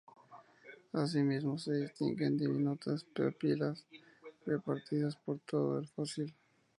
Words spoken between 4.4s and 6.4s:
repartidas por todo el fósil.